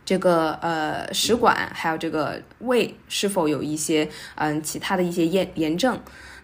[0.08, 6.00] 这个呃食管还有这个胃是否有一些嗯其他的一些炎炎症？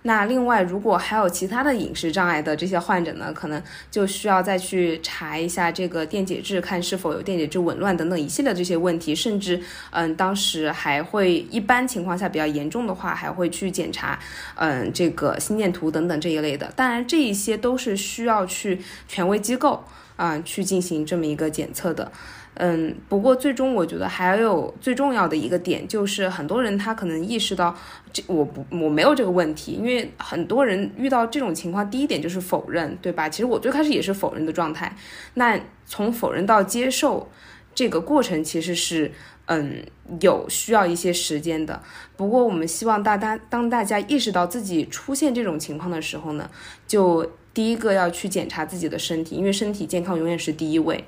[0.05, 14.19] 那另外如果还有其他的饮食障碍的这些患者呢，可能就需要再去查一下这个电解质，看是否有电解质紊乱等等一系列这些问题，甚至嗯当时还会一般情况下比较严重的话，还会去检查
[14.55, 16.71] 嗯这个心电图等等这一类的。
[16.75, 19.83] 当然这一些都是需要去权威机构
[20.17, 22.11] 啊去进行这么一个检测的。
[22.55, 27.75] 嗯，不过最终我觉得还有最重要的一个点，就是很多人他可能意识到
[28.11, 33.27] 这我不我没有这个问题，因为很多人遇到这种情况，第一点就是否认，对吧？
[33.27, 34.95] 其实我最开始也是否认的状态。
[35.33, 37.27] 那从否认到接受
[37.73, 39.11] 这个过程，其实是
[39.47, 39.83] 嗯
[40.21, 41.81] 有需要一些时间的。
[42.15, 46.47] 不过我们希望大家当大家意识到自己出现这种情况的时候呢，
[46.85, 51.03] 就第一个要去检查自己的身体，因为身体健康永远是第一位。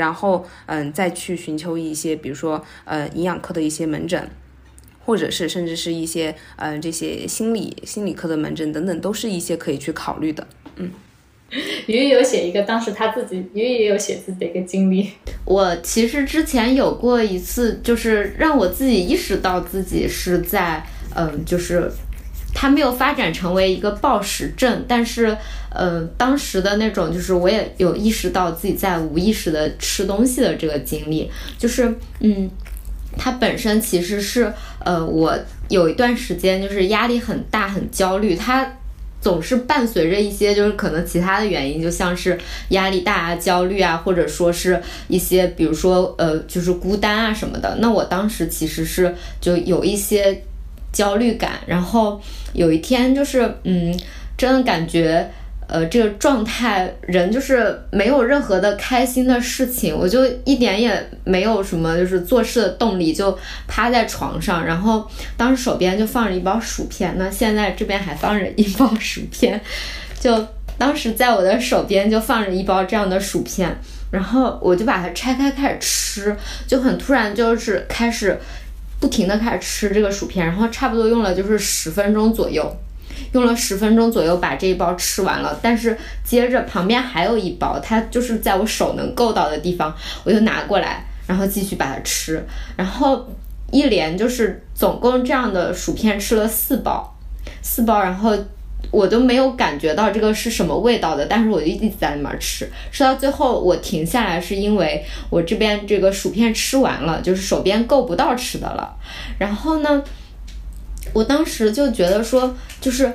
[0.00, 4.30] 然后，嗯，再去寻求一些，比如说，呃，营养科的一些门诊，
[5.04, 10.46] 或者是甚至是一些，嗯，这些心理心理科的门诊等等，都是一些可以去考虑的。
[10.76, 10.90] 嗯，
[11.86, 15.10] 鱼鱼有写一个，当时他自己，鱼鱼也有写自己的一个经历。
[15.44, 20.82] 我其实之前有过一次，就是让我自己意识到自己是在，
[21.14, 21.92] 嗯，就是。
[22.52, 25.36] 它没有发展成为一个暴食症，但是，
[25.72, 32.50] 呃，当时的那种就是我也有意识到自己在无意识的吃东西的这个经历，就是，嗯，
[33.16, 34.52] 它本身其实是，
[34.84, 35.34] 呃，我
[35.68, 38.70] 有一段时间就是压力很大、很焦虑，它
[39.20, 42.36] 总是伴随着一些就是可能其他的原因，就像是
[42.70, 47.76] 压力大啊、焦虑啊，或者说是一些比如说呃，就是孤单啊什么的。
[47.80, 50.42] 那我当时其实是就有一些。
[50.92, 52.20] 焦虑感，然后
[52.52, 53.98] 有一天就是，嗯，
[54.36, 55.30] 真的感觉，
[55.68, 63.38] 呃，这个状态人就是没有任何的开心的事情，我就一点也没有什么就是做事的动力，就
[63.68, 69.60] 趴在床上，然后当时手边就放着一包薯片，那现在这边还放着一包薯片，
[70.18, 73.76] 就当时在我的手边就放着一包这样的薯片，
[74.10, 76.36] 然后我就把它拆开开始吃，
[76.66, 78.36] 就很突然就是开始
[79.00, 82.70] 不停的开始吃这个薯片，然后差不多用了就是十分钟左右，
[83.32, 89.92] 用了十分钟左右把这一包吃完了，但是接着旁边还有一包，它就是在我手能够到的地方，
[90.24, 92.44] 我就拿过来，然后继续把它吃，
[92.76, 93.26] 然后
[93.72, 97.16] 一连就是总共这样的薯片吃了四包，
[97.62, 98.36] 四包，然后。
[98.90, 108.96] 我都没有感觉到这个是什么味道的，但是我就一直在那边吃，吃到最后我停下来，是因为我这边这个薯片吃完了，就是手边够不到吃的了。
[109.38, 110.02] 然后呢，
[111.12, 113.12] 我当时就觉得说，就是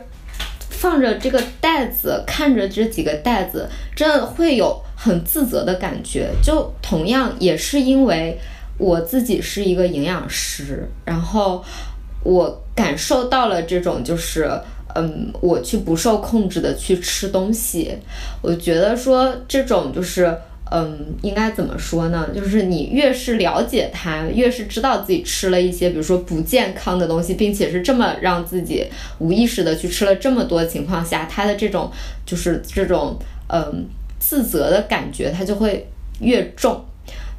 [0.70, 6.30] 放着这个袋子，看着这几个袋子，真的会有很自责的感觉。
[6.42, 8.40] 就同样也是因为
[8.78, 11.62] 我自己是一个营养师，然后
[12.24, 14.50] 我感受到了这种就是。
[14.96, 17.98] 嗯，我去不受控制的去吃东西，
[18.42, 20.34] 我觉得说这种就是，
[20.72, 22.30] 嗯，应该怎么说呢？
[22.34, 28.86] 就是你越是了解它，越是知道自己吃了一些，比如说不健康的东西，并且是这么让自己
[29.20, 31.92] 无意识的去吃了这么多情况下，他的这种
[32.26, 33.20] 就是这种
[33.50, 33.86] 嗯
[34.18, 35.86] 自责的感觉，它就会
[36.22, 36.86] 越重。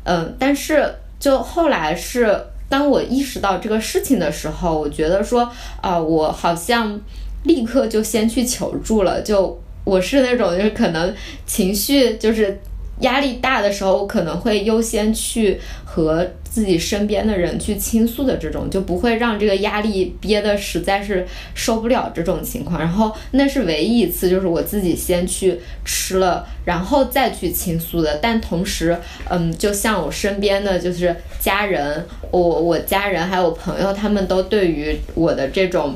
[0.04, 2.38] 嗯，但是就后来是
[2.68, 5.50] 当我意识到这个事情的时候，我觉得说
[5.80, 7.00] 啊，我好像。
[7.47, 11.14] 立刻就先去求助了，就我是那种就是可能
[11.47, 12.61] 情绪就是
[13.01, 22.80] 压力大的时候，我可能会优先去和自己身边的人去倾诉的这种，就不会让这个压力憋得实在是受不了这种情况。
[22.80, 28.18] 然后那是唯一一次，就是我自己先去吃了，然后再去倾诉的。
[28.22, 35.94] 但同时，嗯，就像我身边的就是家人，我我家人还有朋友，他们都对于我的这种。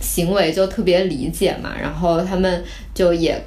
[0.00, 3.38] 行为就特别理解嘛，然后他们就也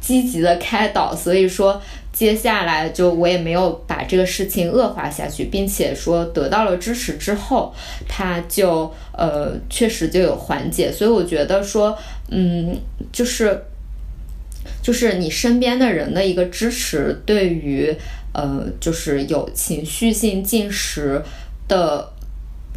[0.00, 1.80] 积极的开导，所以说
[2.12, 7.72] 接下来就我也没有把这个事情恶化下去，并且说得到了支持之后，
[8.08, 11.96] 他就呃确实就有缓解，所以我觉得说
[12.30, 12.76] 嗯
[13.12, 13.62] 就是
[14.82, 17.94] 就是你身边的人的一个支持，对于
[18.34, 21.22] 呃就是有情绪性进食
[21.68, 22.12] 的。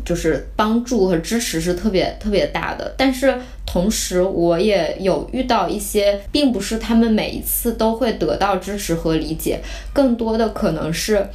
[0.03, 9.61] 就是帮助和支持是特别特别大的，但是同时我也有遇到一些，并不是他们每一次都会得到支持和理解，
[9.93, 11.25] 更多的可能是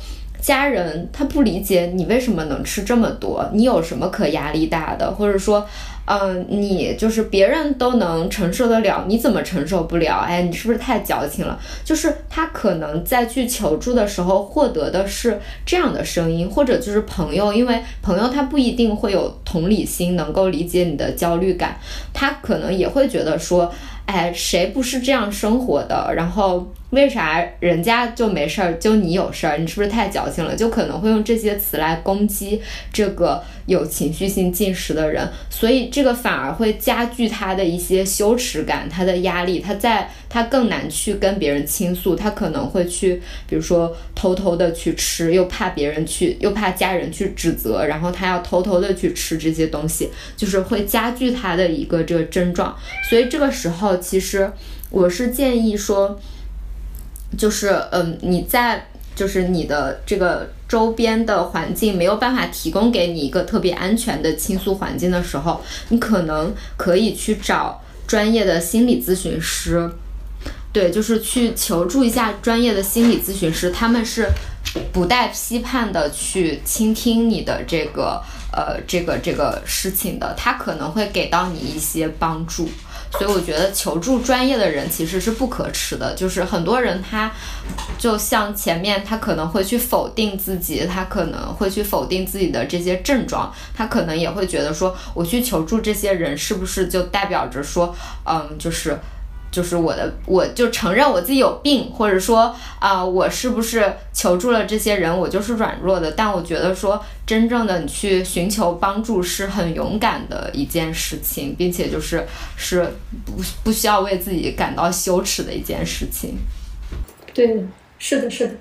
[0.41, 5.67] 家人他不理解你为什么能吃这么多，你有什么可压力大的，或者说。
[6.07, 10.19] 嗯，你就是别人都能承受得了，你怎么承受不了？
[10.19, 11.59] 哎，你是不是太矫情了？
[11.85, 21.77] 就是他可能在去求助的时候获得的是这样的声音，或者就是朋友，因为朋友他不一定会有同理心，能够理解你的焦虑感，
[22.13, 23.73] 他可能也会觉得说。
[24.11, 26.13] 哎，谁不是这样生活的？
[26.17, 29.57] 然后为啥人家就没事儿，就你有事儿？
[29.57, 30.57] 你是不是太矫情了？
[30.57, 32.61] 就可能会用这些词来攻击
[32.93, 52.75] 这个有情绪性进食的人，所以这个反而会加剧他的一些羞耻感，他的压力，他在他更难去跟别人倾诉，他可能会去，比如说偷偷的去吃，又怕别人去，又怕家人去指责，然后他要偷偷的去吃这些东西，就是会加剧他的一个这个症状，
[53.11, 53.91] 所以这个时候。
[53.99, 54.51] 其实
[54.91, 56.17] 我是建议说，
[57.37, 69.91] 就是嗯，你在就是你的这个周边的环境没有办法提供给你一个特别安全的倾诉环境的时候，你可能可以去找专业的心理咨询师，
[70.73, 74.29] 对，就是去求助一下专业的心理咨询师，他们是
[74.93, 82.69] 不带批判的去倾听你的这个呃这个这个事情的，他可能会给到你一些帮助。
[83.19, 87.33] 所以我觉得求助专业的人其实是不可耻的，就是很多人他，
[87.99, 97.93] 就像前面他可能会去否定自己，他可能会去否定自己的这些症状，他可能也会觉得说，我去求助这些人是不是就代表着说，
[98.25, 98.97] 嗯，就是。
[99.51, 106.13] 就是我的，我就承认我自己有病，或者说啊，我是不是求助了这些人，我就是软弱的。
[106.13, 112.25] 但我觉得说，真正的你去寻求帮助是很勇敢的一件事情，并且就是
[112.57, 112.89] 是
[113.25, 113.33] 不
[113.65, 116.37] 不需要为自己感到羞耻的一件事情。
[117.35, 117.65] 对，
[117.99, 118.55] 是的，是的。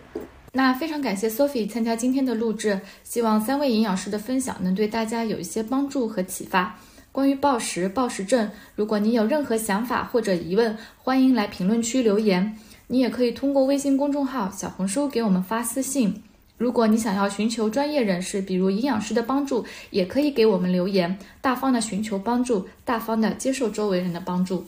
[0.53, 6.75] 那非常感谢 Sophie 参加今天的录制，希望三位营养师的分享能对大家有一些帮助和启发。
[7.19, 12.57] 关于暴食、暴食症，如果你有任何想法或者疑问，欢迎来评论区留言。
[12.87, 16.23] 你也可以通过微信公众号、小红书给我们发私信。
[16.57, 24.63] 如果你想要寻求专业人士，比如营养师的帮助，也可以给我们留言，大方的寻求帮助，大方的接受周围人的帮助。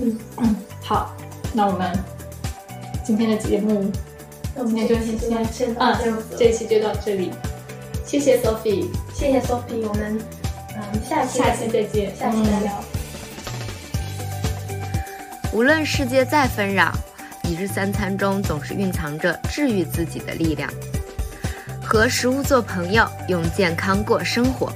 [0.00, 1.14] 嗯嗯，好，
[1.54, 1.96] 那我们
[3.04, 3.88] 今天的节目
[4.56, 7.30] 那我们今天就先先先到嗯这样子，这一期就到这里，
[8.04, 8.84] 谢谢 Sophie，
[9.14, 10.18] 谢谢 Sophie，我们
[11.08, 12.84] 下期下期再见，下期再聊。
[15.52, 16.92] 无论世界再纷扰，
[17.42, 20.68] 一日三餐中总是蕴藏着治愈自己的力量。
[21.84, 24.72] 和食物做朋友，用健康过生活。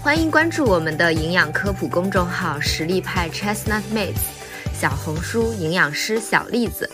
[0.00, 4.20] 欢迎关注我们的营养科普公众号“实力派 Chestnut 妹子”，
[4.72, 6.88] 小红书营养师小栗子，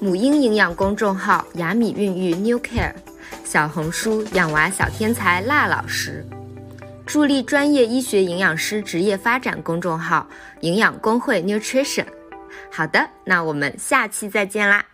[0.00, 2.92] 母婴营养公众号“雅米孕育 New Care”，
[3.44, 6.26] 小红书养娃小天才辣老师。
[7.10, 10.28] 助力专业医学营养师职业发展公众号
[10.62, 12.06] “营养工会 Nutrition”。
[12.70, 14.86] 好的，那我们下期再见啦。